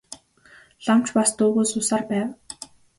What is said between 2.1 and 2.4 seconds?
байв.